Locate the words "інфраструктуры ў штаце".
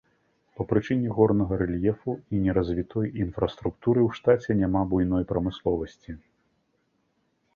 3.25-4.51